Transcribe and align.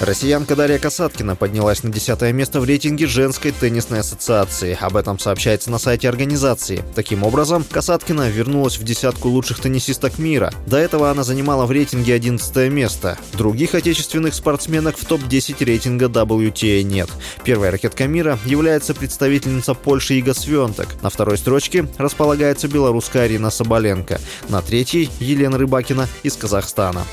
Россиянка 0.00 0.56
Дарья 0.56 0.78
Касаткина 0.78 1.36
поднялась 1.36 1.82
на 1.82 1.92
десятое 1.92 2.32
место 2.32 2.58
в 2.60 2.64
рейтинге 2.64 3.06
женской 3.06 3.52
теннисной 3.52 4.00
ассоциации. 4.00 4.76
Об 4.80 4.96
этом 4.96 5.18
сообщается 5.18 5.70
на 5.70 5.78
сайте 5.78 6.08
организации. 6.08 6.82
Таким 6.94 7.22
образом, 7.22 7.66
Касаткина 7.70 8.30
вернулась 8.30 8.78
в 8.78 8.82
десятку 8.82 9.28
лучших 9.28 9.60
теннисисток 9.60 10.18
мира. 10.18 10.54
До 10.66 10.78
этого 10.78 11.10
она 11.10 11.22
занимала 11.22 11.66
в 11.66 11.70
рейтинге 11.70 12.14
11 12.14 12.72
место. 12.72 13.18
Других 13.34 13.74
отечественных 13.74 14.32
спортсменок 14.32 14.96
в 14.96 15.04
топ-10 15.04 15.62
рейтинга 15.62 16.06
WTA 16.06 16.82
нет. 16.82 17.10
Первая 17.44 17.70
ракетка 17.70 18.08
мира 18.08 18.38
является 18.46 18.94
представительница 18.94 19.74
Польши 19.74 20.14
Ига 20.14 20.32
Свенток. 20.32 20.88
На 21.02 21.10
второй 21.10 21.36
строчке 21.36 21.86
располагается 21.98 22.68
белорусская 22.68 23.24
Арина 23.24 23.50
Соболенко. 23.50 24.18
На 24.48 24.62
третьей– 24.62 25.10
Елена 25.20 25.58
Рыбакина 25.58 26.08
из 26.22 26.36
Казахстана. 26.36 27.04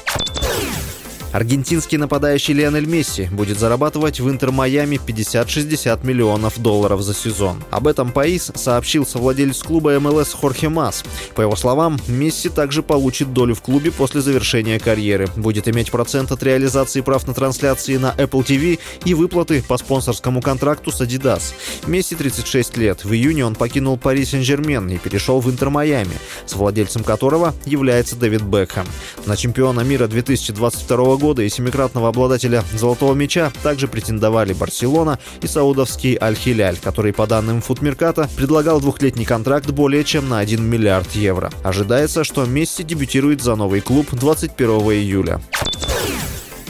Аргентинский 1.33 1.97
нападающий 1.97 2.53
Лионель 2.53 2.85
Месси 2.85 3.27
будет 3.31 3.59
зарабатывать 3.59 4.19
в 4.19 4.29
Интер 4.29 4.51
Майами 4.51 4.95
50-60 4.95 6.05
миллионов 6.05 6.59
долларов 6.61 7.01
за 7.01 7.13
сезон. 7.13 7.63
Об 7.69 7.87
этом 7.87 8.11
Паис 8.11 8.51
сообщил 8.55 9.05
совладелец 9.05 9.61
клуба 9.61 9.99
МЛС 9.99 10.33
Хорхе 10.33 10.69
Мас. 10.69 11.03
По 11.35 11.41
его 11.41 11.55
словам, 11.55 11.99
Месси 12.07 12.49
также 12.49 12.81
получит 12.81 13.33
долю 13.33 13.55
в 13.55 13.61
клубе 13.61 13.91
после 13.91 14.21
завершения 14.21 14.79
карьеры, 14.79 15.27
будет 15.35 15.67
иметь 15.67 15.91
процент 15.91 16.31
от 16.31 16.41
реализации 16.43 17.01
прав 17.01 17.27
на 17.27 17.33
трансляции 17.33 17.97
на 17.97 18.15
Apple 18.17 18.45
TV 18.45 18.79
и 19.03 19.13
выплаты 19.13 19.63
по 19.67 19.77
спонсорскому 19.77 20.41
контракту 20.41 20.91
с 20.91 21.01
Adidas. 21.01 21.53
Месси 21.85 22.15
36 22.15 22.77
лет. 22.77 23.03
В 23.03 23.13
июне 23.13 23.45
он 23.45 23.55
покинул 23.55 23.97
Пари 23.97 24.25
Сен-Жермен 24.25 24.89
и 24.89 24.97
перешел 24.97 25.39
в 25.39 25.49
Интер 25.49 25.69
Майами, 25.69 26.13
с 26.45 26.53
владельцем 26.53 27.03
которого 27.03 27.53
является 27.65 28.15
Дэвид 28.15 28.41
Бекхэм. 28.43 28.85
На 29.25 29.35
чемпиона 29.35 29.81
мира 29.81 30.07
2022 30.07 31.16
года 31.17 31.43
и 31.43 31.49
семикратного 31.49 32.09
обладателя 32.09 32.63
«Золотого 32.73 33.13
мяча» 33.13 33.51
также 33.63 33.87
претендовали 33.87 34.53
Барселона 34.53 35.19
и 35.41 35.47
саудовский 35.47 36.17
Аль-Хиляль, 36.19 36.77
который, 36.77 37.13
по 37.13 37.27
данным 37.27 37.61
Футмерката, 37.61 38.29
предлагал 38.35 38.79
двухлетний 38.79 39.25
контракт 39.25 39.69
более 39.71 40.03
чем 40.03 40.29
на 40.29 40.39
1 40.39 40.63
миллиард 40.63 41.11
евро. 41.15 41.51
Ожидается, 41.63 42.23
что 42.23 42.45
Месси 42.45 42.83
дебютирует 42.83 43.41
за 43.41 43.55
новый 43.55 43.81
клуб 43.81 44.07
21 44.11 44.69
июля. 44.91 45.41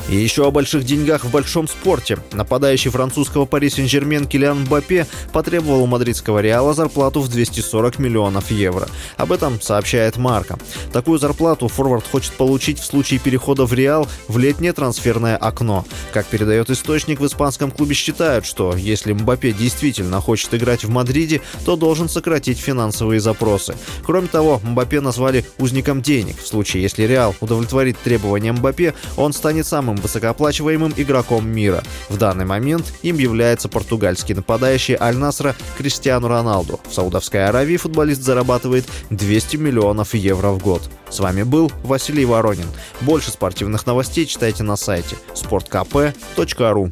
И 0.09 0.16
еще 0.16 0.47
о 0.47 0.52
больших 0.52 0.86
деньгах 0.86 1.25
в 1.25 1.31
большом 1.31 1.67
спорте. 1.67 2.17
Нападающий 2.31 2.91
французского 2.91 3.45
Пари 3.45 3.69
Сен-Жермен 3.69 4.25
Килиан 4.25 4.61
Мбаппе 4.61 5.05
потребовал 5.33 5.83
у 5.83 5.86
мадридского 5.86 6.39
Реала 6.39 6.73
зарплату 6.73 7.19
в 7.22 7.27
240 7.27 8.00
миллионов 8.00 8.50
евро. 8.50 8.88
Об 9.17 9.33
этом 9.33 9.59
сообщает 9.59 10.16
Марка. 10.16 10.58
Такую 10.94 11.19
зарплату 11.19 11.67
форвард 11.67 12.05
хочет 12.09 12.33
получить 12.33 12.80
в 12.80 12.85
случае 12.85 13.19
перехода 13.19 13.66
в 13.66 13.73
Реал 13.73 14.08
в 14.30 14.38
летнее 14.38 14.72
трансферное 14.72 15.35
окно. 15.35 15.85
Как 16.13 16.25
передает 16.28 16.69
источник, 16.69 17.19
в 17.19 17.25
испанском 17.25 17.69
клубе 17.69 17.94
считают, 17.94 18.45
что 18.45 18.75
если 18.78 19.11
Мбаппе 19.11 19.52
действительно 19.52 20.22
хочет 20.22 20.53
играть 20.53 20.85
в 20.85 20.89
Мадриде, 20.89 21.41
то 21.66 21.75
должен 21.75 22.08
сократить 22.08 22.59
финансовые 22.59 23.19
запросы. 23.19 23.75
Кроме 24.05 24.28
того, 24.28 24.61
Мбаппе 24.63 25.02
назвали 25.02 25.45
узником 25.58 26.02
денег. 26.02 26.41
В 26.41 26.47
случае, 26.47 26.83
если 26.83 27.03
Реал 27.03 27.35
удовлетворит 27.41 27.97
требованиям 28.00 28.55
Мбаппе, 28.58 28.94
он 29.17 29.33
станет 29.33 29.67
самым 29.67 29.97
самым 29.98 30.02
высокооплачиваемым 30.02 30.94
игроком 30.95 31.48
мира. 31.48 31.84
В 32.09 32.17
данный 32.17 32.45
момент 32.45 32.94
им 33.02 33.17
является 33.17 33.70
португальский 33.70 34.36
нападающий 34.36 34.95
Аль-Насра 35.00 35.56
Криштиану 35.78 36.28
Роналду. 36.28 36.80
В 36.88 36.94
Саудовской 36.94 37.45
Аравии 37.45 37.78
футболист 37.78 38.22
зарабатывает 38.22 38.86
200 39.09 39.58
миллионов 39.58 40.14
евро 40.14 40.50
в 40.50 40.59
год. 40.59 40.81
С 41.09 41.19
вами 41.19 41.44
был 41.44 41.72
Василий 41.84 42.25
Воронин. 42.25 42.68
Больше 43.02 43.31
спортивных 43.31 43.85
новостей 43.85 44.25
читайте 44.25 44.63
на 44.63 44.75
сайте 44.75 45.16
sportkp.ru 45.34 46.91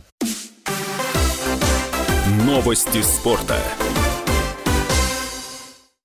Новости 2.46 3.02
спорта. 3.02 3.58